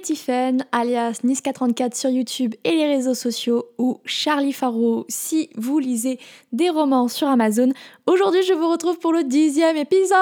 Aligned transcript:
Tiffen, 0.00 0.64
alias 0.72 1.20
Niska34 1.24 1.94
sur 1.94 2.10
YouTube 2.10 2.54
et 2.64 2.72
les 2.72 2.86
réseaux 2.86 3.14
sociaux, 3.14 3.66
ou 3.78 4.00
Charlie 4.04 4.52
Faro 4.52 5.04
si 5.08 5.50
vous 5.56 5.78
lisez 5.78 6.18
des 6.52 6.70
romans 6.70 7.08
sur 7.08 7.28
Amazon. 7.28 7.72
Aujourd'hui, 8.06 8.42
je 8.42 8.54
vous 8.54 8.70
retrouve 8.70 8.98
pour 8.98 9.12
le 9.12 9.24
dixième 9.24 9.76
épisode. 9.76 10.16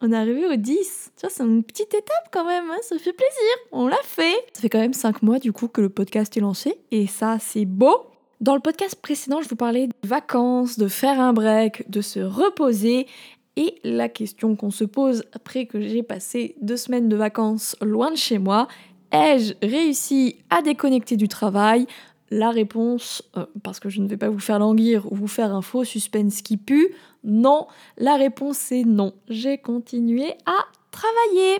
On 0.00 0.12
est 0.12 0.16
arrivé 0.16 0.46
au 0.46 0.56
10 0.56 1.12
Tu 1.16 1.26
c'est 1.28 1.42
une 1.42 1.64
petite 1.64 1.94
étape 1.94 2.28
quand 2.30 2.44
même, 2.44 2.70
hein, 2.70 2.78
ça 2.82 2.98
fait 2.98 3.12
plaisir, 3.12 3.56
on 3.72 3.88
l'a 3.88 3.96
fait. 4.04 4.34
Ça 4.52 4.60
fait 4.60 4.68
quand 4.68 4.78
même 4.78 4.92
5 4.92 5.22
mois 5.22 5.38
du 5.38 5.52
coup 5.52 5.68
que 5.68 5.80
le 5.80 5.88
podcast 5.88 6.36
est 6.36 6.40
lancé, 6.40 6.78
et 6.90 7.06
ça, 7.06 7.38
c'est 7.40 7.64
beau. 7.64 8.06
Dans 8.40 8.54
le 8.54 8.60
podcast 8.60 8.94
précédent, 8.94 9.40
je 9.42 9.48
vous 9.48 9.56
parlais 9.56 9.88
de 9.88 9.92
vacances, 10.04 10.78
de 10.78 10.86
faire 10.86 11.20
un 11.20 11.32
break, 11.32 11.90
de 11.90 12.00
se 12.00 12.20
reposer. 12.20 13.08
Et 13.58 13.80
la 13.82 14.08
question 14.08 14.54
qu'on 14.54 14.70
se 14.70 14.84
pose 14.84 15.24
après 15.32 15.66
que 15.66 15.80
j'ai 15.80 16.04
passé 16.04 16.54
deux 16.60 16.76
semaines 16.76 17.08
de 17.08 17.16
vacances 17.16 17.74
loin 17.80 18.12
de 18.12 18.16
chez 18.16 18.38
moi, 18.38 18.68
ai-je 19.10 19.54
réussi 19.66 20.36
à 20.48 20.62
déconnecter 20.62 21.16
du 21.16 21.26
travail? 21.26 21.88
La 22.30 22.50
réponse, 22.50 23.20
euh, 23.36 23.46
parce 23.64 23.80
que 23.80 23.88
je 23.88 24.00
ne 24.00 24.06
vais 24.06 24.16
pas 24.16 24.28
vous 24.28 24.38
faire 24.38 24.60
languir 24.60 25.10
ou 25.10 25.16
vous 25.16 25.26
faire 25.26 25.52
un 25.52 25.60
faux 25.60 25.82
suspense 25.82 26.40
qui 26.40 26.56
pue, 26.56 26.94
non. 27.24 27.66
La 27.96 28.14
réponse 28.14 28.70
est 28.70 28.84
non. 28.84 29.12
J'ai 29.28 29.58
continué 29.58 30.34
à 30.46 30.58
travailler. 30.92 31.58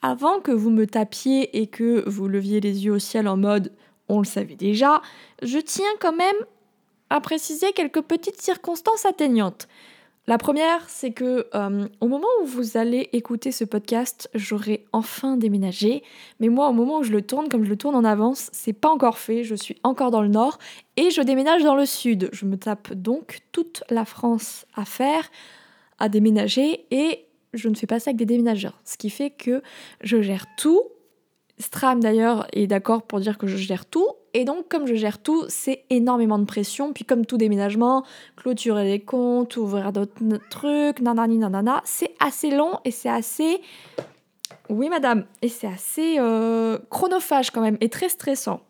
Avant 0.00 0.38
que 0.38 0.52
vous 0.52 0.70
me 0.70 0.86
tapiez 0.86 1.60
et 1.60 1.66
que 1.66 2.08
vous 2.08 2.28
leviez 2.28 2.60
les 2.60 2.84
yeux 2.84 2.92
au 2.92 3.00
ciel 3.00 3.26
en 3.26 3.36
mode 3.36 3.72
on 4.08 4.18
le 4.18 4.26
savait 4.26 4.54
déjà, 4.54 5.02
je 5.42 5.58
tiens 5.58 5.92
quand 5.98 6.14
même 6.14 6.36
à 7.10 7.20
préciser 7.20 7.72
quelques 7.72 8.02
petites 8.02 8.40
circonstances 8.40 9.06
atteignantes. 9.06 9.66
La 10.28 10.38
première, 10.38 10.88
c'est 10.88 11.10
que 11.10 11.48
euh, 11.54 11.88
au 12.00 12.06
moment 12.06 12.28
où 12.42 12.46
vous 12.46 12.76
allez 12.76 13.08
écouter 13.12 13.50
ce 13.50 13.64
podcast, 13.64 14.30
j'aurai 14.34 14.84
enfin 14.92 15.36
déménagé. 15.36 16.04
Mais 16.38 16.48
moi, 16.48 16.68
au 16.68 16.72
moment 16.72 16.98
où 16.98 17.02
je 17.02 17.10
le 17.10 17.22
tourne, 17.22 17.48
comme 17.48 17.64
je 17.64 17.70
le 17.70 17.76
tourne 17.76 17.96
en 17.96 18.04
avance, 18.04 18.48
c'est 18.52 18.72
pas 18.72 18.88
encore 18.88 19.18
fait. 19.18 19.42
Je 19.42 19.56
suis 19.56 19.76
encore 19.82 20.12
dans 20.12 20.22
le 20.22 20.28
nord 20.28 20.58
et 20.96 21.10
je 21.10 21.22
déménage 21.22 21.64
dans 21.64 21.74
le 21.74 21.86
sud. 21.86 22.28
Je 22.32 22.46
me 22.46 22.56
tape 22.56 22.92
donc 22.92 23.40
toute 23.50 23.82
la 23.90 24.04
France 24.04 24.64
à 24.74 24.84
faire, 24.84 25.28
à 25.98 26.08
déménager 26.08 26.86
et 26.92 27.26
je 27.52 27.68
ne 27.68 27.74
fais 27.74 27.88
pas 27.88 27.98
ça 27.98 28.10
avec 28.10 28.16
des 28.18 28.26
déménageurs. 28.26 28.80
Ce 28.84 28.96
qui 28.96 29.10
fait 29.10 29.30
que 29.30 29.60
je 30.02 30.22
gère 30.22 30.46
tout 30.56 30.82
Stram 31.58 32.00
d'ailleurs 32.00 32.46
est 32.52 32.66
d'accord 32.66 33.02
pour 33.02 33.20
dire 33.20 33.38
que 33.38 33.46
je 33.46 33.56
gère 33.56 33.86
tout. 33.86 34.08
Et 34.34 34.44
donc, 34.44 34.68
comme 34.68 34.86
je 34.86 34.94
gère 34.94 35.18
tout, 35.18 35.44
c'est 35.48 35.84
énormément 35.90 36.38
de 36.38 36.44
pression. 36.44 36.92
Puis, 36.92 37.04
comme 37.04 37.26
tout 37.26 37.36
déménagement, 37.36 38.04
clôturer 38.36 38.84
les 38.84 39.00
comptes, 39.00 39.56
ouvrir 39.56 39.92
d'autres 39.92 40.14
trucs, 40.48 41.00
nanani 41.00 41.38
nanana, 41.38 41.82
c'est 41.84 42.14
assez 42.18 42.50
long 42.50 42.78
et 42.84 42.90
c'est 42.90 43.10
assez. 43.10 43.60
Oui, 44.70 44.88
madame. 44.88 45.24
Et 45.42 45.48
c'est 45.48 45.66
assez 45.66 46.16
euh, 46.18 46.78
chronophage 46.88 47.50
quand 47.50 47.60
même 47.60 47.76
et 47.80 47.90
très 47.90 48.08
stressant. 48.08 48.60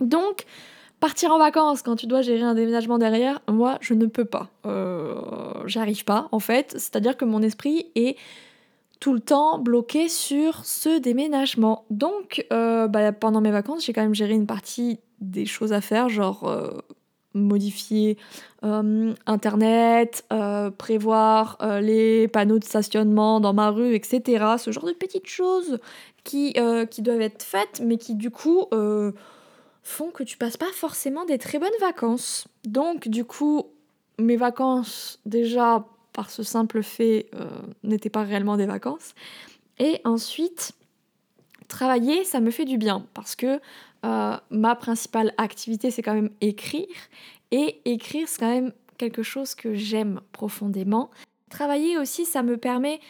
Donc, 0.00 0.44
partir 1.00 1.32
en 1.32 1.38
vacances 1.38 1.82
quand 1.82 1.96
tu 1.96 2.06
dois 2.06 2.22
gérer 2.22 2.42
un 2.42 2.54
déménagement 2.54 2.98
derrière, 2.98 3.40
moi, 3.50 3.78
je 3.80 3.94
ne 3.94 4.06
peux 4.06 4.24
pas. 4.24 4.48
Euh, 4.64 5.16
J'arrive 5.66 6.04
pas, 6.04 6.28
en 6.30 6.38
fait. 6.38 6.72
C'est-à-dire 6.72 7.16
que 7.16 7.24
mon 7.24 7.42
esprit 7.42 7.86
est 7.96 8.16
tout 9.00 9.12
le 9.12 9.20
temps 9.20 9.58
bloqué 9.58 10.08
sur 10.08 10.64
ce 10.64 10.98
déménagement. 10.98 11.84
Donc, 11.90 12.46
euh, 12.52 12.88
bah, 12.88 13.12
pendant 13.12 13.40
mes 13.40 13.50
vacances, 13.50 13.84
j'ai 13.84 13.92
quand 13.92 14.02
même 14.02 14.14
géré 14.14 14.32
une 14.32 14.46
partie 14.46 15.00
des 15.20 15.46
choses 15.46 15.72
à 15.72 15.80
faire, 15.80 16.08
genre 16.08 16.48
euh, 16.48 16.70
modifier 17.34 18.16
euh, 18.64 19.12
Internet, 19.26 20.24
prévoir 20.78 21.58
les 21.80 22.28
panneaux 22.28 22.58
de 22.58 22.64
stationnement 22.64 23.40
dans 23.40 23.52
ma 23.52 23.70
rue, 23.70 23.94
etc. 23.94 24.54
Ce 24.58 24.70
genre 24.70 24.86
de 24.86 24.92
petites 24.92 25.28
choses 25.28 25.78
qui, 26.22 26.54
qui 26.90 27.02
doivent 27.02 27.20
être 27.20 27.42
faites, 27.42 27.80
mais 27.84 27.96
qui 27.96 28.14
du 28.14 28.30
coup 28.30 28.66
font 29.82 30.10
que 30.10 30.22
tu 30.22 30.38
passes 30.38 30.56
pas 30.56 30.72
forcément 30.74 31.24
des 31.24 31.38
très 31.38 31.58
bonnes 31.58 31.68
vacances. 31.80 32.46
Donc, 32.64 33.08
du 33.08 33.24
coup, 33.24 33.66
mes 34.18 34.36
vacances, 34.36 35.20
déjà, 35.26 35.84
par 36.14 36.30
ce 36.30 36.42
simple 36.42 36.82
fait, 36.82 37.28
euh, 37.34 37.46
n'étaient 37.82 38.08
pas 38.08 38.22
réellement 38.22 38.56
des 38.56 38.64
vacances. 38.64 39.14
Et 39.78 40.00
ensuite, 40.04 40.72
travailler, 41.68 42.24
ça 42.24 42.40
me 42.40 42.50
fait 42.50 42.64
du 42.64 42.78
bien 42.78 43.04
parce 43.12 43.36
que 43.36 43.60
euh, 44.06 44.36
ma 44.50 44.76
principale 44.76 45.34
activité, 45.36 45.90
c'est 45.90 46.02
quand 46.02 46.14
même 46.14 46.30
écrire. 46.40 46.86
Et 47.50 47.80
écrire, 47.84 48.28
c'est 48.28 48.40
quand 48.40 48.54
même 48.54 48.72
quelque 48.96 49.22
chose 49.22 49.54
que 49.54 49.74
j'aime 49.74 50.20
profondément. 50.32 51.10
Travailler 51.50 51.98
aussi, 51.98 52.24
ça 52.24 52.42
me 52.42 52.56
permet 52.56 53.00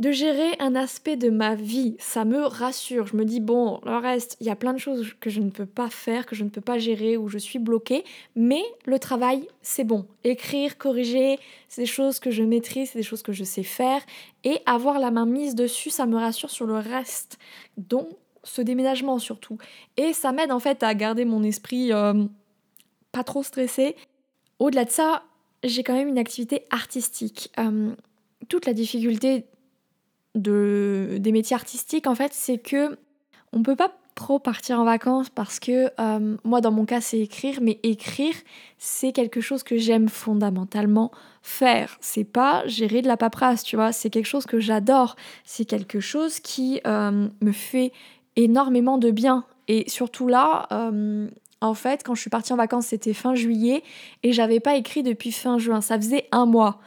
de 0.00 0.10
gérer 0.10 0.56
un 0.58 0.74
aspect 0.74 1.16
de 1.16 1.28
ma 1.28 1.54
vie. 1.54 1.94
Ça 1.98 2.24
me 2.24 2.40
rassure. 2.40 3.06
Je 3.06 3.16
me 3.16 3.24
dis, 3.24 3.38
bon, 3.38 3.80
le 3.84 3.96
reste, 3.98 4.36
il 4.40 4.46
y 4.46 4.50
a 4.50 4.56
plein 4.56 4.72
de 4.72 4.78
choses 4.78 5.14
que 5.20 5.28
je 5.28 5.40
ne 5.40 5.50
peux 5.50 5.66
pas 5.66 5.90
faire, 5.90 6.24
que 6.24 6.34
je 6.34 6.42
ne 6.42 6.48
peux 6.48 6.62
pas 6.62 6.78
gérer, 6.78 7.18
où 7.18 7.28
je 7.28 7.36
suis 7.36 7.58
bloquée. 7.58 8.04
Mais 8.34 8.62
le 8.86 8.98
travail, 8.98 9.46
c'est 9.60 9.84
bon. 9.84 10.06
Écrire, 10.24 10.78
corriger, 10.78 11.38
c'est 11.68 11.82
des 11.82 11.86
choses 11.86 12.18
que 12.18 12.30
je 12.30 12.42
maîtrise, 12.42 12.90
c'est 12.90 12.98
des 12.98 13.04
choses 13.04 13.22
que 13.22 13.32
je 13.32 13.44
sais 13.44 13.62
faire. 13.62 14.00
Et 14.42 14.60
avoir 14.64 14.98
la 14.98 15.10
main 15.10 15.26
mise 15.26 15.54
dessus, 15.54 15.90
ça 15.90 16.06
me 16.06 16.16
rassure 16.16 16.50
sur 16.50 16.66
le 16.66 16.78
reste. 16.78 17.38
dont 17.76 18.08
ce 18.42 18.62
déménagement 18.62 19.18
surtout. 19.18 19.58
Et 19.98 20.14
ça 20.14 20.32
m'aide 20.32 20.50
en 20.50 20.60
fait 20.60 20.82
à 20.82 20.94
garder 20.94 21.26
mon 21.26 21.42
esprit 21.42 21.92
euh, 21.92 22.24
pas 23.12 23.22
trop 23.22 23.42
stressé. 23.42 23.96
Au-delà 24.58 24.86
de 24.86 24.90
ça, 24.90 25.24
j'ai 25.62 25.82
quand 25.82 25.92
même 25.92 26.08
une 26.08 26.18
activité 26.18 26.64
artistique. 26.70 27.52
Euh, 27.58 27.90
toute 28.48 28.64
la 28.64 28.72
difficulté 28.72 29.44
de, 30.34 31.16
des 31.18 31.32
métiers 31.32 31.56
artistiques, 31.56 32.06
en 32.06 32.14
fait, 32.14 32.32
c'est 32.32 32.58
que 32.58 32.98
on 33.52 33.62
peut 33.62 33.76
pas 33.76 33.92
trop 34.14 34.38
partir 34.38 34.78
en 34.78 34.84
vacances 34.84 35.30
parce 35.30 35.58
que 35.58 35.90
euh, 35.98 36.36
moi, 36.44 36.60
dans 36.60 36.70
mon 36.70 36.84
cas, 36.84 37.00
c'est 37.00 37.18
écrire, 37.18 37.58
mais 37.62 37.80
écrire, 37.82 38.34
c'est 38.78 39.12
quelque 39.12 39.40
chose 39.40 39.62
que 39.62 39.78
j'aime 39.78 40.08
fondamentalement 40.08 41.10
faire. 41.42 41.96
C'est 42.00 42.24
pas 42.24 42.62
gérer 42.66 43.02
de 43.02 43.08
la 43.08 43.16
paperasse, 43.16 43.62
tu 43.62 43.76
vois, 43.76 43.92
c'est 43.92 44.10
quelque 44.10 44.26
chose 44.26 44.46
que 44.46 44.60
j'adore. 44.60 45.16
C'est 45.44 45.64
quelque 45.64 46.00
chose 46.00 46.38
qui 46.38 46.80
euh, 46.86 47.28
me 47.40 47.52
fait 47.52 47.92
énormément 48.36 48.98
de 48.98 49.10
bien. 49.10 49.44
Et 49.68 49.88
surtout 49.88 50.28
là, 50.28 50.66
euh, 50.70 51.28
en 51.60 51.74
fait, 51.74 52.02
quand 52.04 52.14
je 52.14 52.20
suis 52.20 52.30
partie 52.30 52.52
en 52.52 52.56
vacances, 52.56 52.86
c'était 52.86 53.14
fin 53.14 53.34
juillet 53.34 53.82
et 54.22 54.32
j'avais 54.32 54.60
pas 54.60 54.76
écrit 54.76 55.02
depuis 55.02 55.32
fin 55.32 55.58
juin. 55.58 55.80
Ça 55.80 55.96
faisait 55.96 56.26
un 56.32 56.46
mois. 56.46 56.80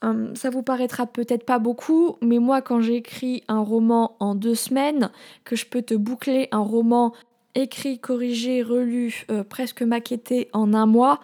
Hum, 0.00 0.36
ça 0.36 0.48
vous 0.50 0.62
paraîtra 0.62 1.06
peut-être 1.06 1.44
pas 1.44 1.58
beaucoup, 1.58 2.16
mais 2.22 2.38
moi 2.38 2.62
quand 2.62 2.80
j'écris 2.80 3.42
un 3.48 3.58
roman 3.58 4.16
en 4.20 4.36
deux 4.36 4.54
semaines, 4.54 5.10
que 5.42 5.56
je 5.56 5.66
peux 5.66 5.82
te 5.82 5.94
boucler 5.94 6.48
un 6.52 6.60
roman 6.60 7.12
écrit, 7.56 7.98
corrigé, 7.98 8.62
relu, 8.62 9.24
euh, 9.30 9.42
presque 9.42 9.82
maquetté 9.82 10.50
en 10.52 10.72
un 10.72 10.86
mois, 10.86 11.18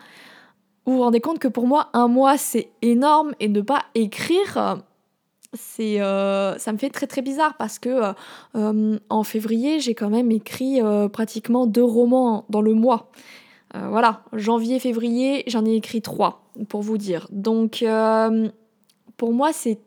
vous 0.87 0.95
vous 0.97 1.03
rendez 1.03 1.21
compte 1.21 1.39
que 1.39 1.47
pour 1.47 1.69
moi 1.69 1.89
un 1.93 2.09
mois 2.09 2.37
c'est 2.37 2.71
énorme 2.83 3.33
et 3.39 3.47
ne 3.47 3.61
pas 3.61 3.85
écrire, 3.95 4.83
c'est 5.53 6.01
euh, 6.01 6.59
ça 6.59 6.73
me 6.73 6.79
fait 6.79 6.91
très 6.91 7.07
très 7.07 7.23
bizarre 7.23 7.57
parce 7.57 7.79
que 7.79 7.91
euh, 7.91 8.13
hum, 8.55 8.99
en 9.09 9.23
février 9.23 9.79
j'ai 9.79 9.95
quand 9.95 10.11
même 10.11 10.33
écrit 10.33 10.81
pratiquement 11.13 11.69
deux 11.69 11.85
romans 11.85 12.45
dans 12.49 12.61
le 12.61 12.75
mois. 12.75 13.13
voilà, 13.73 14.25
janvier, 14.33 14.81
février, 14.81 15.45
j'en 15.47 15.65
ai 15.65 15.77
écrit 15.77 16.03
trois 16.03 16.43
pour 16.69 16.83
vous 16.83 16.99
dire. 16.99 17.29
Donc 17.31 17.85
pour 19.25 19.33
moi, 19.33 19.55
c'est 19.55 19.79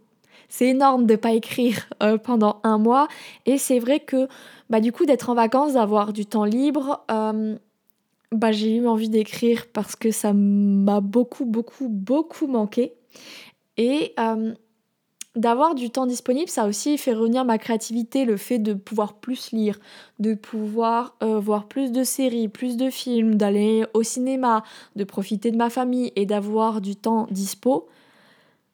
c'est 0.50 0.66
énorme 0.66 1.06
de 1.06 1.16
pas 1.16 1.34
écrire 1.34 1.88
euh, 2.02 2.18
pendant 2.18 2.60
un 2.64 2.80
mois. 2.80 3.08
Et 3.46 3.60
c'est 3.60 3.78
vrai 3.78 4.00
que 4.00 4.28
bah, 4.72 4.80
du 4.80 4.92
coup, 4.92 5.06
d'être 5.06 5.30
en 5.30 5.36
vacances, 5.36 5.74
d'avoir 5.74 6.12
du 6.12 6.26
temps 6.26 6.44
libre, 6.44 7.06
euh, 7.12 7.56
bah, 8.32 8.52
j'ai 8.52 8.78
eu 8.78 8.88
envie 8.88 9.10
d'écrire 9.10 9.68
parce 9.72 9.96
que 9.96 10.10
ça 10.10 10.34
m'a 10.34 11.02
beaucoup, 11.02 11.46
beaucoup, 11.46 11.88
beaucoup 11.88 12.48
manqué. 12.48 12.94
Et 13.78 14.16
euh, 14.20 14.56
d'avoir 15.36 15.76
du 15.76 15.92
temps 15.92 16.08
disponible, 16.08 16.50
ça 16.50 16.66
aussi 16.66 16.98
fait 16.98 17.14
revenir 17.14 17.46
ma 17.46 17.60
créativité, 17.60 18.26
le 18.26 18.38
fait 18.38 18.58
de 18.58 18.74
pouvoir 18.74 19.14
plus 19.14 19.52
lire, 19.52 19.78
de 20.18 20.34
pouvoir 20.34 21.16
voir 21.22 21.68
plus 21.68 21.92
de 21.92 22.04
séries, 22.04 22.48
plus 22.48 22.76
de 22.76 22.90
films, 22.90 23.36
d'aller 23.36 23.86
au 23.94 24.02
cinéma, 24.02 24.64
de 24.96 25.04
profiter 25.04 25.52
de 25.52 25.58
ma 25.58 25.70
famille 25.70 26.12
et 26.16 26.26
d'avoir 26.26 26.82
du 26.82 26.96
temps 26.96 27.28
dispo 27.30 27.88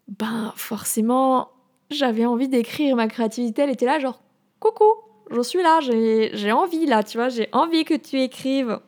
ben 0.07 0.53
forcément, 0.55 1.50
j'avais 1.89 2.25
envie 2.25 2.47
d'écrire. 2.47 2.95
Ma 2.95 3.07
créativité, 3.07 3.63
elle 3.63 3.69
était 3.69 3.85
là, 3.85 4.00
genre, 4.00 4.21
coucou, 4.59 4.91
je 5.31 5.41
suis 5.41 5.61
là, 5.61 5.79
j'ai 5.81 6.51
envie 6.51 6.85
là, 6.85 7.03
tu 7.03 7.17
vois, 7.17 7.29
j'ai 7.29 7.50
envie 7.51 7.85
que 7.85 7.94
tu 7.94 8.21
écrives. 8.21 8.79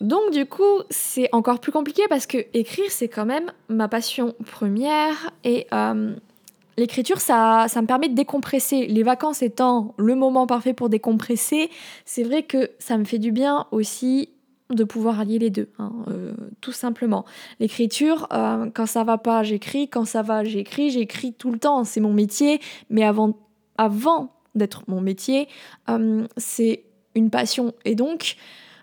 Donc 0.00 0.30
du 0.30 0.44
coup, 0.46 0.82
c'est 0.90 1.28
encore 1.32 1.58
plus 1.58 1.72
compliqué 1.72 2.02
parce 2.08 2.26
que 2.26 2.38
écrire, 2.52 2.90
c'est 2.90 3.08
quand 3.08 3.24
même 3.24 3.50
ma 3.68 3.88
passion 3.88 4.34
première 4.44 5.30
et 5.42 5.66
euh, 5.72 6.14
l'écriture, 6.76 7.18
ça, 7.18 7.66
ça 7.68 7.80
me 7.80 7.86
permet 7.86 8.08
de 8.08 8.14
décompresser. 8.14 8.86
Les 8.86 9.02
vacances 9.02 9.42
étant 9.42 9.94
le 9.96 10.14
moment 10.14 10.46
parfait 10.46 10.74
pour 10.74 10.88
décompresser, 10.88 11.70
c'est 12.04 12.24
vrai 12.24 12.42
que 12.42 12.70
ça 12.78 12.98
me 12.98 13.04
fait 13.04 13.18
du 13.18 13.32
bien 13.32 13.66
aussi 13.70 14.30
de 14.70 14.84
pouvoir 14.84 15.20
allier 15.20 15.38
les 15.38 15.50
deux, 15.50 15.68
hein, 15.78 15.92
euh, 16.08 16.34
tout 16.60 16.72
simplement. 16.72 17.24
L'écriture, 17.60 18.26
euh, 18.32 18.68
quand 18.74 18.86
ça 18.86 19.04
va 19.04 19.18
pas, 19.18 19.42
j'écris, 19.42 19.88
quand 19.88 20.04
ça 20.04 20.22
va, 20.22 20.44
j'écris, 20.44 20.90
j'écris 20.90 21.32
tout 21.32 21.52
le 21.52 21.58
temps, 21.58 21.84
c'est 21.84 22.00
mon 22.00 22.12
métier, 22.12 22.60
mais 22.90 23.04
avant, 23.04 23.38
avant 23.78 24.32
d'être 24.54 24.82
mon 24.88 25.00
métier. 25.00 25.48
Euh, 25.88 26.26
c'est 26.36 26.84
une 27.14 27.30
passion. 27.30 27.74
Et 27.84 27.94
donc, 27.94 28.36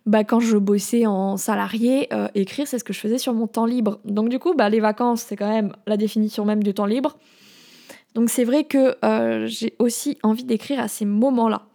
bah, 0.06 0.24
quand 0.24 0.39
je 0.39 0.57
bossais 0.57 1.06
en 1.06 1.35
salarié, 1.38 2.09
écrire, 2.33 2.68
c'est 2.68 2.80
ce 2.80 2.83
que 2.83 2.94
je 2.94 3.00
faisais 3.00 3.18
sur 3.18 3.33
mon 3.33 3.47
temps 3.47 3.65
libre. 3.65 4.00
Donc 4.06 4.30
du 4.30 4.39
coup, 4.39 4.53
bah, 4.53 4.69
les 4.69 4.80
vacances, 4.80 5.21
c'est 5.21 5.35
quand 5.35 5.50
même 5.50 5.74
la 5.85 5.97
définition 5.97 6.45
même 6.45 6.63
du 6.63 6.74
temps 6.74 6.85
libre. 6.85 7.18
Donc 8.13 8.30
c'est 8.30 8.44
vrai 8.44 8.63
que 8.65 8.95
j'ai 9.45 9.75
aussi 9.80 10.18
envie 10.24 10.44
d'écrire 10.44 10.80
à 10.80 10.88
ces 10.88 11.06
moments-là. 11.06 11.68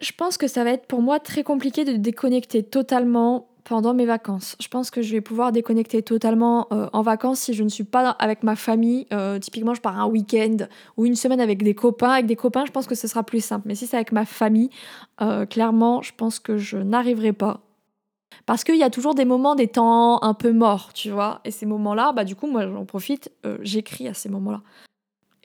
Je 0.00 0.12
pense 0.12 0.38
que 0.38 0.46
ça 0.46 0.64
va 0.64 0.70
être 0.70 0.86
pour 0.86 1.02
moi 1.02 1.18
très 1.20 1.42
compliqué 1.42 1.84
de 1.84 1.92
déconnecter 1.92 2.62
totalement 2.62 3.48
pendant 3.64 3.92
mes 3.92 4.06
vacances. 4.06 4.56
Je 4.60 4.68
pense 4.68 4.90
que 4.90 5.02
je 5.02 5.12
vais 5.12 5.20
pouvoir 5.20 5.52
déconnecter 5.52 6.02
totalement 6.02 6.68
euh, 6.72 6.88
en 6.92 7.02
vacances 7.02 7.40
si 7.40 7.54
je 7.54 7.62
ne 7.62 7.68
suis 7.68 7.84
pas 7.84 8.10
avec 8.10 8.42
ma 8.42 8.56
famille. 8.56 9.06
typiquement, 9.40 9.74
je 9.74 9.80
pars 9.80 9.98
un 9.98 10.06
week-end 10.06 10.56
ou 10.96 11.04
une 11.04 11.16
semaine 11.16 11.40
avec 11.40 11.62
des 11.62 11.74
copains. 11.74 12.12
Avec 12.12 12.26
des 12.26 12.36
copains, 12.36 12.64
je 12.64 12.72
pense 12.72 12.86
que 12.86 12.94
ce 12.94 13.08
sera 13.08 13.24
plus 13.24 13.44
simple. 13.44 13.68
Mais 13.68 13.74
si 13.74 13.86
c'est 13.86 13.96
avec 13.96 14.12
ma 14.12 14.24
famille, 14.24 14.70
clairement, 15.50 16.00
je 16.00 16.12
pense 16.16 16.38
que 16.38 16.56
je 16.56 16.78
n'arriverai 16.78 17.32
pas. 17.32 17.60
Parce 18.46 18.64
qu'il 18.64 18.76
y 18.76 18.82
a 18.82 18.90
toujours 18.90 19.14
des 19.14 19.24
moments, 19.24 19.54
des 19.54 19.68
temps 19.68 20.22
un 20.22 20.34
peu 20.34 20.52
morts, 20.52 20.92
tu 20.94 21.10
vois. 21.10 21.40
Et 21.44 21.50
ces 21.50 21.66
moments-là, 21.66 22.12
bah 22.12 22.24
du 22.24 22.34
coup, 22.34 22.46
moi 22.46 22.66
j'en 22.66 22.84
profite, 22.84 23.30
euh, 23.44 23.58
j'écris 23.60 24.08
à 24.08 24.14
ces 24.14 24.28
moments-là. 24.28 24.62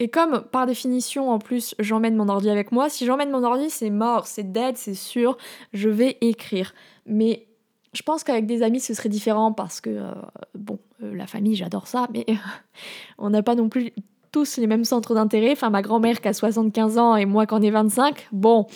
Et 0.03 0.09
comme 0.09 0.43
par 0.51 0.65
définition, 0.65 1.31
en 1.31 1.39
plus, 1.39 1.75
j'emmène 1.79 2.17
mon 2.17 2.27
ordi 2.27 2.49
avec 2.49 2.73
moi, 2.73 2.89
si 2.89 3.05
j'emmène 3.05 3.31
mon 3.31 3.41
ordi, 3.41 3.69
c'est 3.69 3.89
mort, 3.89 4.27
c'est 4.27 4.51
dead, 4.51 4.75
c'est 4.75 4.95
sûr, 4.95 5.37
je 5.71 5.87
vais 5.87 6.17
écrire. 6.19 6.73
Mais 7.05 7.47
je 7.93 8.01
pense 8.01 8.25
qu'avec 8.25 8.45
des 8.45 8.63
amis, 8.63 8.81
ce 8.81 8.93
serait 8.93 9.07
différent 9.07 9.53
parce 9.53 9.79
que, 9.79 9.89
euh, 9.89 10.11
bon, 10.55 10.77
euh, 11.01 11.15
la 11.15 11.25
famille, 11.25 11.55
j'adore 11.55 11.87
ça, 11.87 12.09
mais 12.13 12.25
on 13.17 13.29
n'a 13.29 13.41
pas 13.43 13.55
non 13.55 13.69
plus 13.69 13.93
tous 14.33 14.57
les 14.57 14.67
mêmes 14.67 14.83
centres 14.83 15.13
d'intérêt. 15.13 15.53
Enfin, 15.53 15.69
ma 15.69 15.81
grand-mère 15.81 16.19
qui 16.19 16.27
a 16.27 16.33
75 16.33 16.97
ans 16.97 17.15
et 17.15 17.23
moi 17.23 17.45
qui 17.45 17.53
en 17.53 17.61
ai 17.61 17.71
25, 17.71 18.27
bon, 18.33 18.67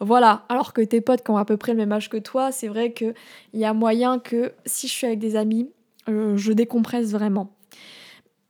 voilà, 0.00 0.46
alors 0.48 0.72
que 0.72 0.80
tes 0.80 1.02
potes 1.02 1.22
qui 1.22 1.30
ont 1.32 1.36
à 1.36 1.44
peu 1.44 1.58
près 1.58 1.72
le 1.72 1.78
même 1.78 1.92
âge 1.92 2.08
que 2.08 2.16
toi, 2.16 2.50
c'est 2.50 2.68
vrai 2.68 2.94
qu'il 2.94 3.12
y 3.52 3.66
a 3.66 3.74
moyen 3.74 4.18
que 4.18 4.54
si 4.64 4.88
je 4.88 4.92
suis 4.94 5.06
avec 5.06 5.18
des 5.18 5.36
amis, 5.36 5.68
euh, 6.08 6.34
je 6.38 6.54
décompresse 6.54 7.10
vraiment. 7.10 7.50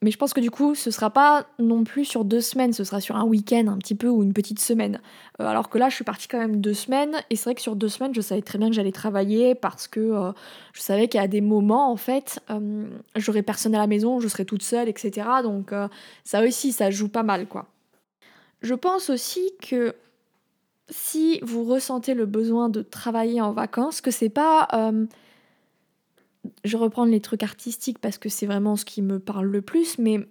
Mais 0.02 0.10
je 0.10 0.16
pense 0.16 0.32
que 0.32 0.40
du 0.40 0.50
coup, 0.50 0.74
ce 0.74 0.90
sera 0.90 1.10
pas 1.10 1.46
non 1.58 1.84
plus 1.84 2.06
sur 2.06 2.24
deux 2.24 2.40
semaines, 2.40 2.72
ce 2.72 2.84
sera 2.84 3.02
sur 3.02 3.16
un 3.16 3.24
week-end 3.24 3.66
un 3.66 3.76
petit 3.76 3.94
peu 3.94 4.08
ou 4.08 4.22
une 4.22 4.32
petite 4.32 4.58
semaine. 4.58 4.98
Euh, 5.40 5.46
alors 5.46 5.68
que 5.68 5.76
là, 5.76 5.90
je 5.90 5.94
suis 5.94 6.04
partie 6.04 6.26
quand 6.26 6.38
même 6.38 6.60
deux 6.60 6.72
semaines, 6.72 7.16
et 7.28 7.36
c'est 7.36 7.44
vrai 7.44 7.54
que 7.54 7.60
sur 7.60 7.76
deux 7.76 7.88
semaines, 7.88 8.14
je 8.14 8.22
savais 8.22 8.40
très 8.40 8.56
bien 8.56 8.68
que 8.68 8.74
j'allais 8.74 8.92
travailler 8.92 9.54
parce 9.54 9.88
que 9.88 10.00
euh, 10.00 10.32
je 10.72 10.80
savais 10.80 11.14
a 11.18 11.28
des 11.28 11.42
moments, 11.42 11.92
en 11.92 11.96
fait, 11.96 12.40
j'aurais 13.16 13.42
personne 13.42 13.74
à 13.74 13.78
la 13.78 13.86
maison, 13.86 14.20
je 14.20 14.28
serais 14.28 14.46
toute 14.46 14.62
seule, 14.62 14.88
etc. 14.88 15.26
Donc 15.42 15.72
ça 16.24 16.42
aussi, 16.42 16.72
ça 16.72 16.90
joue 16.90 17.08
pas 17.08 17.22
mal, 17.22 17.46
quoi. 17.46 17.66
Je 18.62 18.74
pense 18.74 19.10
aussi 19.10 19.50
que 19.60 19.94
si 20.88 21.40
vous 21.42 21.64
ressentez 21.64 22.14
le 22.14 22.26
besoin 22.26 22.68
de 22.68 22.82
travailler 22.82 23.40
en 23.40 23.52
vacances, 23.52 24.00
que 24.00 24.10
c'est 24.10 24.30
pas. 24.30 24.68
Je 26.64 26.76
reprends 26.76 27.04
les 27.04 27.20
trucs 27.20 27.42
artistiques 27.42 27.98
parce 27.98 28.18
que 28.18 28.28
c'est 28.28 28.46
vraiment 28.46 28.76
ce 28.76 28.84
qui 28.84 29.02
me 29.02 29.18
parle 29.18 29.46
le 29.46 29.62
plus, 29.62 29.98
mais 29.98 30.26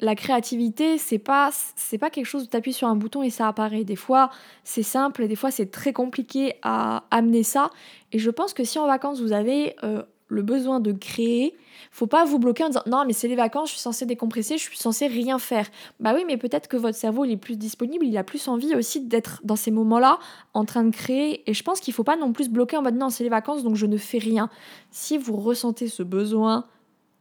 la 0.00 0.14
créativité, 0.14 0.98
c'est 0.98 1.18
pas 1.18 1.50
c'est 1.74 1.98
pas 1.98 2.10
quelque 2.10 2.26
chose 2.26 2.44
où 2.44 2.46
tu 2.46 2.56
appuies 2.56 2.72
sur 2.72 2.88
un 2.88 2.96
bouton 2.96 3.22
et 3.22 3.30
ça 3.30 3.48
apparaît. 3.48 3.84
Des 3.84 3.96
fois, 3.96 4.30
c'est 4.64 4.82
simple 4.82 5.22
et 5.22 5.28
des 5.28 5.36
fois 5.36 5.50
c'est 5.50 5.70
très 5.70 5.92
compliqué 5.92 6.54
à 6.62 7.04
amener 7.10 7.42
ça. 7.42 7.70
Et 8.12 8.18
je 8.18 8.30
pense 8.30 8.52
que 8.52 8.64
si 8.64 8.78
en 8.78 8.86
vacances 8.86 9.20
vous 9.20 9.32
avez 9.32 9.74
euh, 9.84 10.02
le 10.28 10.42
besoin 10.42 10.80
de 10.80 10.92
créer, 10.92 11.54
faut 11.90 12.06
pas 12.06 12.24
vous 12.24 12.38
bloquer 12.38 12.64
en 12.64 12.68
disant 12.68 12.82
non 12.86 13.04
mais 13.06 13.12
c'est 13.12 13.28
les 13.28 13.36
vacances, 13.36 13.68
je 13.68 13.74
suis 13.74 13.82
censé 13.82 14.06
décompresser, 14.06 14.58
je 14.58 14.62
suis 14.62 14.76
censé 14.76 15.06
rien 15.06 15.38
faire. 15.38 15.68
Bah 16.00 16.12
oui, 16.14 16.24
mais 16.26 16.36
peut-être 16.36 16.68
que 16.68 16.76
votre 16.76 16.96
cerveau 16.96 17.24
il 17.24 17.32
est 17.32 17.36
plus 17.36 17.56
disponible, 17.56 18.04
il 18.04 18.16
a 18.16 18.24
plus 18.24 18.48
envie 18.48 18.74
aussi 18.74 19.00
d'être 19.00 19.40
dans 19.44 19.56
ces 19.56 19.70
moments-là 19.70 20.18
en 20.54 20.64
train 20.64 20.84
de 20.84 20.90
créer. 20.90 21.48
Et 21.48 21.54
je 21.54 21.62
pense 21.62 21.80
qu'il 21.80 21.94
faut 21.94 22.04
pas 22.04 22.16
non 22.16 22.32
plus 22.32 22.48
bloquer 22.48 22.76
en 22.76 22.82
mode 22.82 22.96
non 22.96 23.10
c'est 23.10 23.24
les 23.24 23.30
vacances 23.30 23.62
donc 23.62 23.76
je 23.76 23.86
ne 23.86 23.96
fais 23.96 24.18
rien. 24.18 24.50
Si 24.90 25.16
vous 25.16 25.36
ressentez 25.36 25.88
ce 25.88 26.02
besoin 26.02 26.66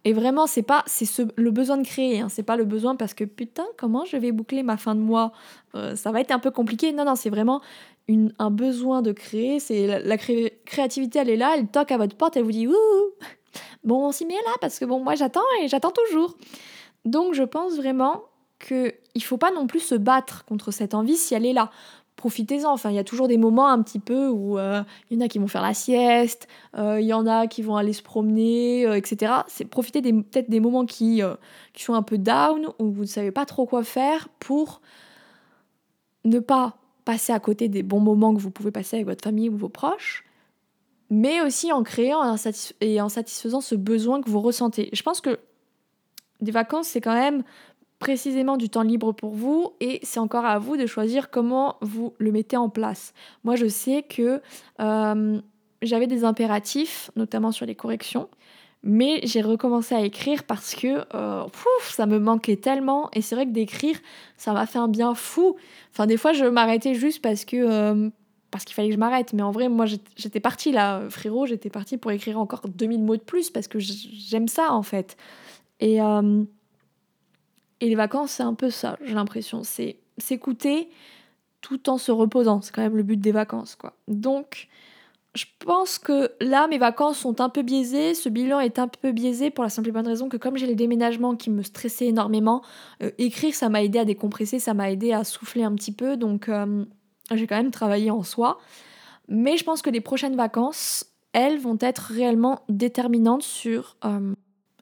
et 0.03 0.13
vraiment 0.13 0.47
c'est 0.47 0.63
pas 0.63 0.83
c'est 0.87 1.07
le 1.35 1.51
besoin 1.51 1.77
de 1.77 1.85
créer, 1.85 2.21
hein, 2.21 2.29
c'est 2.29 2.43
pas 2.43 2.57
le 2.57 2.65
besoin 2.65 2.95
parce 2.95 3.13
que 3.13 3.23
putain 3.23 3.65
comment 3.77 4.05
je 4.05 4.17
vais 4.17 4.31
boucler 4.31 4.63
ma 4.63 4.77
fin 4.77 4.95
de 4.95 5.01
mois, 5.01 5.31
euh, 5.75 5.95
ça 5.95 6.11
va 6.11 6.21
être 6.21 6.31
un 6.31 6.39
peu 6.39 6.51
compliqué. 6.51 6.91
Non 6.91 7.05
non 7.05 7.15
c'est 7.15 7.29
vraiment 7.29 7.61
un 8.07 8.51
besoin 8.51 9.01
de 9.01 9.11
créer, 9.11 9.59
c'est 9.59 9.87
la, 10.03 10.17
créativité, 10.17 11.19
elle 11.19 11.29
est 11.29 11.37
là, 11.37 11.55
elle 11.57 11.67
toque 11.67 11.91
à 11.91 11.97
votre 11.97 12.15
porte, 12.15 12.37
elle 12.37 12.43
vous 12.43 12.51
dit 12.51 12.67
ouh, 12.67 12.73
bon, 13.83 14.07
on 14.07 14.11
s'y 14.11 14.25
met 14.25 14.33
là 14.33 14.51
parce 14.61 14.79
que 14.79 14.85
bon, 14.85 15.03
moi 15.03 15.15
j'attends 15.15 15.41
et 15.61 15.67
j'attends 15.67 15.91
toujours. 15.91 16.35
Donc 17.05 17.33
je 17.33 17.43
pense 17.43 17.75
vraiment 17.75 18.23
qu'il 18.59 18.93
ne 19.15 19.21
faut 19.21 19.37
pas 19.37 19.51
non 19.51 19.67
plus 19.67 19.79
se 19.79 19.95
battre 19.95 20.45
contre 20.45 20.71
cette 20.71 20.93
envie 20.93 21.15
si 21.15 21.33
elle 21.33 21.45
est 21.45 21.53
là. 21.53 21.71
Profitez-en, 22.15 22.71
enfin 22.71 22.91
il 22.91 22.95
y 22.95 22.99
a 22.99 23.03
toujours 23.03 23.27
des 23.27 23.37
moments 23.37 23.67
un 23.67 23.81
petit 23.81 23.99
peu 23.99 24.29
où 24.29 24.57
euh, 24.57 24.83
il 25.09 25.17
y 25.17 25.21
en 25.21 25.25
a 25.25 25.27
qui 25.27 25.37
vont 25.37 25.47
faire 25.47 25.61
la 25.61 25.73
sieste, 25.73 26.47
euh, 26.77 27.01
il 27.01 27.05
y 27.07 27.13
en 27.13 27.27
a 27.27 27.47
qui 27.47 27.61
vont 27.61 27.75
aller 27.75 27.91
se 27.91 28.01
promener, 28.01 28.85
euh, 28.85 28.95
etc. 28.95 29.33
C'est 29.47 29.65
profiter 29.65 30.01
peut-être 30.01 30.49
des 30.49 30.59
moments 30.59 30.85
qui, 30.85 31.21
qui 31.73 31.83
sont 31.83 31.93
un 31.93 32.03
peu 32.03 32.17
down, 32.17 32.67
où 32.79 32.91
vous 32.91 33.01
ne 33.01 33.07
savez 33.07 33.31
pas 33.31 33.45
trop 33.45 33.65
quoi 33.65 33.83
faire 33.83 34.29
pour 34.39 34.81
ne 36.23 36.39
pas 36.39 36.77
passer 37.05 37.31
à 37.31 37.39
côté 37.39 37.69
des 37.69 37.83
bons 37.83 37.99
moments 37.99 38.33
que 38.33 38.41
vous 38.41 38.51
pouvez 38.51 38.71
passer 38.71 38.97
avec 38.97 39.07
votre 39.07 39.23
famille 39.23 39.49
ou 39.49 39.55
vos 39.55 39.69
proches, 39.69 40.25
mais 41.09 41.41
aussi 41.41 41.71
en 41.71 41.83
créant 41.83 42.35
et 42.81 43.01
en 43.01 43.09
satisfaisant 43.09 43.61
ce 43.61 43.75
besoin 43.75 44.21
que 44.21 44.29
vous 44.29 44.41
ressentez. 44.41 44.89
Je 44.91 45.03
pense 45.03 45.21
que 45.21 45.39
des 46.41 46.51
vacances, 46.51 46.87
c'est 46.87 47.01
quand 47.01 47.13
même 47.13 47.43
précisément 47.99 48.57
du 48.57 48.69
temps 48.69 48.81
libre 48.81 49.13
pour 49.13 49.33
vous 49.33 49.73
et 49.79 49.99
c'est 50.03 50.19
encore 50.19 50.45
à 50.45 50.59
vous 50.59 50.77
de 50.77 50.85
choisir 50.85 51.29
comment 51.29 51.77
vous 51.81 52.13
le 52.17 52.31
mettez 52.31 52.57
en 52.57 52.69
place. 52.69 53.13
Moi, 53.43 53.55
je 53.55 53.67
sais 53.67 54.03
que 54.03 54.41
euh, 54.81 55.41
j'avais 55.81 56.07
des 56.07 56.23
impératifs, 56.23 57.11
notamment 57.15 57.51
sur 57.51 57.65
les 57.65 57.75
corrections, 57.75 58.27
mais 58.85 59.19
j'ai 59.23 59.41
recommencé 59.41 59.95
à 59.95 60.01
écrire 60.01 60.43
parce 60.43 60.75
que 60.75 61.03
euh, 61.15 61.43
ça 61.81 62.05
me 62.05 62.19
manquait 62.19 62.55
tellement. 62.55 63.09
Et 63.13 63.21
c'est 63.21 63.33
vrai 63.33 63.47
que 63.47 63.51
d'écrire, 63.51 63.99
ça 64.37 64.53
m'a 64.53 64.67
fait 64.67 64.77
un 64.77 64.87
bien 64.87 65.15
fou. 65.15 65.57
Enfin, 65.91 66.05
des 66.05 66.17
fois, 66.17 66.33
je 66.33 66.45
m'arrêtais 66.45 66.93
juste 66.93 67.21
parce 67.21 67.43
que. 67.45 67.57
Euh, 67.57 68.09
parce 68.51 68.63
qu'il 68.63 68.75
fallait 68.75 68.89
que 68.89 68.93
je 68.93 68.99
m'arrête. 68.99 69.33
Mais 69.33 69.41
en 69.41 69.51
vrai, 69.51 69.67
moi, 69.67 69.85
j'étais 69.85 70.39
partie 70.39 70.71
là, 70.71 71.01
frérot, 71.09 71.47
j'étais 71.47 71.69
partie 71.69 71.97
pour 71.97 72.11
écrire 72.11 72.39
encore 72.39 72.61
2000 72.69 73.03
mots 73.03 73.17
de 73.17 73.21
plus 73.21 73.49
parce 73.49 73.67
que 73.67 73.79
j'aime 73.79 74.47
ça, 74.47 74.71
en 74.71 74.83
fait. 74.83 75.17
Et, 75.81 76.01
euh, 76.01 76.43
et 77.81 77.89
les 77.89 77.95
vacances, 77.95 78.31
c'est 78.31 78.43
un 78.43 78.53
peu 78.53 78.69
ça, 78.69 78.97
j'ai 79.03 79.15
l'impression. 79.15 79.63
C'est 79.63 79.97
s'écouter 80.19 80.89
tout 81.59 81.89
en 81.89 81.97
se 81.97 82.11
reposant. 82.11 82.61
C'est 82.61 82.73
quand 82.73 82.83
même 82.83 82.95
le 82.95 83.03
but 83.03 83.19
des 83.19 83.33
vacances, 83.33 83.75
quoi. 83.75 83.93
Donc, 84.07 84.69
je 85.35 85.45
pense 85.59 85.99
que 85.99 86.31
là, 86.39 86.67
mes 86.67 86.77
vacances 86.77 87.19
sont 87.19 87.41
un 87.41 87.49
peu 87.49 87.61
biaisées. 87.61 88.13
Ce 88.13 88.29
bilan 88.29 88.61
est 88.61 88.79
un 88.79 88.87
peu 88.87 89.11
biaisé 89.11 89.51
pour 89.51 89.65
la 89.65 89.69
simple 89.69 89.89
et 89.89 89.91
bonne 89.91 90.07
raison 90.07 90.29
que 90.29 90.37
comme 90.37 90.55
j'ai 90.57 90.65
les 90.65 90.75
déménagements 90.75 91.35
qui 91.35 91.49
me 91.49 91.61
stressaient 91.61 92.07
énormément, 92.07 92.63
euh, 93.03 93.11
écrire, 93.17 93.53
ça 93.53 93.67
m'a 93.67 93.83
aidé 93.83 93.99
à 93.99 94.05
décompresser, 94.05 94.59
ça 94.59 94.73
m'a 94.73 94.89
aidé 94.89 95.11
à 95.11 95.25
souffler 95.25 95.63
un 95.63 95.75
petit 95.75 95.91
peu. 95.91 96.15
Donc, 96.15 96.47
euh, 96.47 96.85
j'ai 97.33 97.47
quand 97.47 97.57
même 97.57 97.71
travaillé 97.71 98.11
en 98.11 98.23
soi. 98.23 98.59
Mais 99.27 99.57
je 99.57 99.65
pense 99.65 99.81
que 99.81 99.89
les 99.89 100.01
prochaines 100.01 100.37
vacances, 100.37 101.05
elles 101.33 101.59
vont 101.59 101.77
être 101.81 102.13
réellement 102.13 102.61
déterminantes 102.69 103.43
sur 103.43 103.97
euh, 104.05 104.33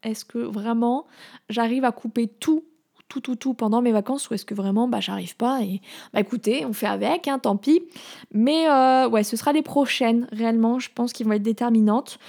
est-ce 0.04 0.24
que 0.24 0.38
vraiment 0.38 1.08
j'arrive 1.50 1.84
à 1.84 1.92
couper 1.92 2.28
tout 2.28 2.64
tout, 3.08 3.22
tout, 3.22 3.36
tout 3.36 3.54
pendant 3.54 3.82
mes 3.82 3.92
vacances 3.92 4.30
ou 4.30 4.34
est-ce 4.34 4.46
que 4.46 4.54
vraiment 4.54 4.88
bah, 4.88 5.00
j'arrive 5.00 5.36
pas 5.36 5.62
et 5.62 5.82
bah 6.14 6.20
écoutez, 6.20 6.66
on 6.66 6.74
fait 6.74 6.88
avec, 6.88 7.28
hein, 7.28 7.40
tant 7.40 7.58
pis. 7.58 7.84
Mais 8.32 8.70
euh, 8.70 9.08
ouais, 9.08 9.24
ce 9.24 9.38
sera 9.38 9.54
les 9.54 9.62
prochaines 9.62 10.28
réellement, 10.32 10.80
je 10.80 10.90
pense 10.94 11.14
qu'ils 11.14 11.26
vont 11.28 11.34
être 11.34 11.44
déterminantes. 11.44 12.20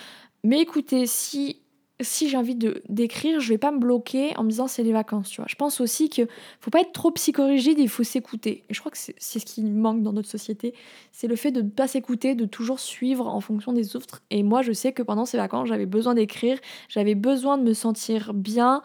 Mais 0.42 0.60
écoutez, 0.60 1.06
si 1.06 1.62
si 2.00 2.28
j'ai 2.28 2.36
envie 2.36 2.56
de 2.56 2.82
d'écrire, 2.88 3.38
je 3.38 3.48
vais 3.48 3.58
pas 3.58 3.70
me 3.70 3.78
bloquer 3.78 4.36
en 4.36 4.42
me 4.42 4.50
disant 4.50 4.66
c'est 4.66 4.82
les 4.82 4.92
vacances, 4.92 5.30
tu 5.30 5.40
vois. 5.40 5.46
Je 5.48 5.54
pense 5.54 5.80
aussi 5.80 6.10
que 6.10 6.22
faut 6.60 6.70
pas 6.70 6.80
être 6.80 6.92
trop 6.92 7.12
psychorigide, 7.12 7.78
il 7.78 7.88
faut 7.88 8.02
s'écouter. 8.02 8.64
Et 8.68 8.74
je 8.74 8.80
crois 8.80 8.90
que 8.90 8.98
c'est 8.98 9.38
ce 9.38 9.44
qui 9.44 9.62
manque 9.62 10.02
dans 10.02 10.12
notre 10.12 10.28
société, 10.28 10.74
c'est 11.12 11.28
le 11.28 11.36
fait 11.36 11.52
de 11.52 11.62
ne 11.62 11.68
pas 11.68 11.86
s'écouter, 11.86 12.34
de 12.34 12.46
toujours 12.46 12.80
suivre 12.80 13.28
en 13.28 13.40
fonction 13.40 13.72
des 13.72 13.94
autres. 13.94 14.22
Et 14.30 14.42
moi, 14.42 14.62
je 14.62 14.72
sais 14.72 14.92
que 14.92 15.02
pendant 15.02 15.24
ces 15.24 15.36
vacances, 15.36 15.68
j'avais 15.68 15.86
besoin 15.86 16.14
d'écrire, 16.14 16.58
j'avais 16.88 17.14
besoin 17.14 17.58
de 17.58 17.62
me 17.62 17.74
sentir 17.74 18.34
bien 18.34 18.82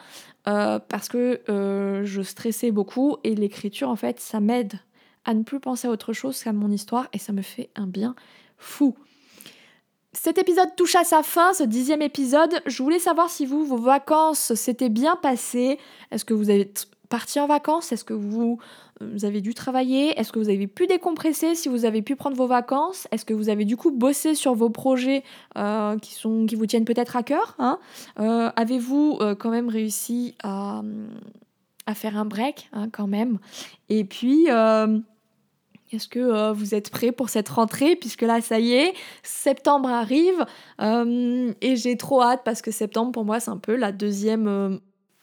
euh, 0.48 0.78
parce 0.78 1.10
que 1.10 1.42
euh, 1.50 2.06
je 2.06 2.22
stressais 2.22 2.70
beaucoup 2.70 3.18
et 3.24 3.34
l'écriture, 3.34 3.90
en 3.90 3.96
fait, 3.96 4.20
ça 4.20 4.40
m'aide 4.40 4.80
à 5.26 5.34
ne 5.34 5.42
plus 5.42 5.60
penser 5.60 5.88
à 5.88 5.92
autre 5.92 6.14
chose 6.14 6.42
qu'à 6.44 6.54
mon 6.54 6.70
histoire 6.70 7.08
et 7.14 7.18
ça 7.18 7.34
me 7.34 7.42
fait 7.42 7.70
un 7.76 7.88
bien 7.88 8.16
fou. 8.58 8.96
Cet 10.14 10.40
épisode 10.40 10.76
touche 10.76 10.96
à 10.96 11.04
sa 11.04 11.22
fin, 11.22 11.54
ce 11.54 11.64
dixième 11.64 12.02
épisode. 12.02 12.62
Je 12.66 12.82
voulais 12.82 12.98
savoir 12.98 13.30
si 13.30 13.46
vous, 13.46 13.64
vos 13.64 13.78
vacances 13.78 14.56
s'étaient 14.56 14.90
bien 14.90 15.16
passées. 15.16 15.78
Est-ce 16.10 16.26
que 16.26 16.34
vous 16.34 16.50
avez 16.50 16.74
parti 17.10 17.40
en 17.40 17.46
vacances? 17.46 17.92
Est-ce 17.92 18.04
que 18.04 18.16
vous, 18.16 18.58
euh, 19.04 19.18
avez 19.22 19.40
dû 19.42 19.54
travailler? 19.54 20.20
Est-ce 20.20 20.32
que 20.32 20.40
vous 20.40 20.50
avez 20.50 20.66
pu 20.66 20.88
décompresser 20.88 21.54
si 21.54 21.70
vous 21.70 21.86
avez 21.86 22.02
pu 22.02 22.16
prendre 22.16 22.36
vos 22.36 22.48
vacances? 22.48 23.08
Est-ce 23.12 23.24
que 23.24 23.36
vous 23.36 23.50
avez 23.50 23.66
du 23.66 23.78
coup 23.78 23.92
bossé 23.92 24.34
sur 24.34 24.56
vos 24.56 24.72
projets 24.72 25.24
euh, 25.58 25.96
qui, 26.00 26.16
sont, 26.16 26.48
qui 26.48 26.56
vous 26.56 26.66
tiennent 26.66 26.86
peut-être 26.86 27.16
à 27.16 27.22
cœur 27.22 27.56
hein? 27.60 27.78
Euh, 28.20 28.50
Avez-vous 28.56 29.20
quand 29.38 29.52
même 29.52 29.70
réussi 29.70 30.34
à, 30.42 30.82
à, 31.86 31.94
faire 31.94 32.18
un 32.18 32.26
break 32.26 32.68
hein, 32.74 32.90
quand 32.92 33.08
même? 33.08 33.38
Et 33.90 34.06
puis 34.06 34.48
Est-ce 35.92 36.08
que 36.08 36.20
euh, 36.20 36.54
vous 36.54 36.76
êtes 36.76 36.92
prêts 36.92 37.12
pour 37.12 37.30
cette 37.30 37.50
rentrée? 37.50 37.96
Puisque 37.96 38.22
là, 38.22 38.42
ça 38.42 38.60
y 38.60 38.74
est, 38.74 38.94
septembre 39.24 39.90
arrive 39.90 40.46
euh, 40.82 41.52
et 41.62 41.76
j'ai 41.76 41.98
trop 41.98 42.22
hâte 42.22 42.42
parce 42.46 42.62
que 42.62 42.72
septembre, 42.72 43.12
pour 43.12 43.26
moi, 43.26 43.40
c'est 43.40 43.50
un 43.50 43.58
peu 43.58 43.76
la 43.76 43.92
deuxième, 43.92 44.48
euh, 44.48 44.78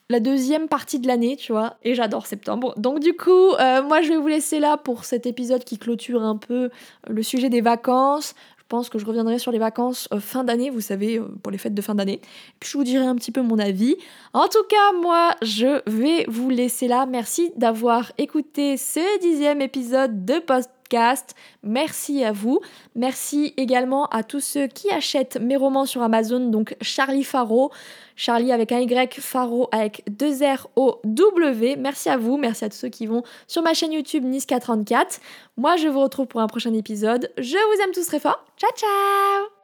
la 0.09 0.19
deuxième 0.19 0.69
partie 0.69 0.99
de 0.99 1.07
l'année, 1.07 1.37
tu 1.37 1.53
vois. 1.53 1.77
Et 1.85 1.95
j'adore 1.95 2.27
septembre. 2.27 2.75
Donc, 2.79 3.01
du 3.01 3.15
coup, 3.15 3.51
moi, 3.59 4.03
je 4.03 4.09
vais 4.09 4.17
vous 4.17 4.29
laisser 4.29 4.61
là 4.61 4.77
pour 4.77 5.05
cet 5.05 5.27
épisode 5.27 5.65
qui 5.65 5.79
clôture 5.79 6.23
un 6.23 6.37
peu 6.37 6.71
le 7.09 7.23
sujet 7.23 7.49
des 7.49 7.61
vacances. 7.61 8.35
Pense 8.69 8.89
que 8.89 8.99
je 8.99 9.07
reviendrai 9.07 9.39
sur 9.39 9.53
les 9.53 9.59
vacances 9.59 10.09
fin 10.21 10.45
d'année, 10.45 10.71
vous 10.71 10.81
savez, 10.81 11.21
pour 11.43 11.53
les 11.53 11.59
fêtes 11.59 11.75
de 11.75 11.83
fin 11.83 11.95
d'année. 11.95 12.21
Puis 12.61 12.71
je 12.71 12.79
vous 12.79 12.85
dirai 12.85 13.07
un 13.07 13.15
petit 13.15 13.33
peu 13.33 13.43
mon 13.43 13.59
avis. 13.59 13.97
En 14.33 14.49
tout 14.49 14.65
cas, 14.69 14.93
moi, 15.01 15.35
je 15.43 15.83
vais 15.89 16.25
vous 16.29 16.51
laisser 16.51 16.89
là. 16.89 17.07
Merci 17.07 17.53
d'avoir 17.57 18.13
écouté 18.19 18.77
ce 18.77 19.21
dixième 19.21 19.61
épisode 19.61 20.25
de 20.25 20.39
Merci 21.63 22.25
à 22.25 22.33
vous. 22.33 22.61
Merci 22.95 23.55
également 23.57 24.07
à 24.07 24.23
tous 24.23 24.41
ceux 24.41 24.67
qui 24.67 24.91
achètent 24.91 25.39
mes 25.41 25.57
romans 25.57 25.87
sur 25.87 26.03
Amazon, 26.03 26.41
donc 26.41 26.77
Charlie 26.81 27.25
Faro. 27.25 27.71
Charlie 28.17 28.51
avec 28.51 28.73
un 28.73 28.81
Y, 28.81 29.21
Faro 29.21 29.69
avec 29.73 30.03
deux 30.09 30.43
R 30.43 30.69
O 30.77 31.01
W. 31.05 31.77
Merci 31.77 32.09
à 32.09 32.17
vous, 32.17 32.39
merci 32.39 32.65
à 32.65 32.71
tous 32.71 32.77
ceux 32.77 32.89
qui 32.89 33.07
vont 33.07 33.23
sur 33.47 33.63
ma 33.63 33.75
chaîne 33.75 33.93
YouTube 33.93 34.25
Niska34. 34.25 35.21
Moi, 35.57 35.77
je 35.77 35.89
vous 35.89 36.01
retrouve 36.01 36.27
pour 36.27 36.41
un 36.41 36.47
prochain 36.47 36.73
épisode. 36.73 37.31
Je 37.37 37.57
vous 37.57 37.83
aime 37.83 37.93
tous 37.93 38.07
très 38.07 38.21
fort. 38.21 38.45
Ciao 38.57 38.71
ciao 38.75 39.56